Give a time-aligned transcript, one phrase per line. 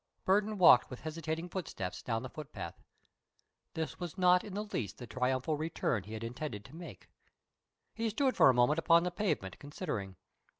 [0.25, 2.81] Burton walked with hesitating footsteps down the footpath.
[3.75, 7.07] This was not in the least the triumphal return he had intended to make!
[7.93, 10.15] He stood for a moment upon the pavement, considering.